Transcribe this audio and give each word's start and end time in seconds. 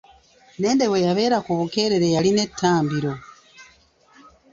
Nnende 0.55 0.85
bwe 0.87 1.03
yabeera 1.05 1.37
ku 1.45 1.51
Bukeerere 1.59 2.07
yalina 2.15 2.41
ettambiro. 2.47 3.13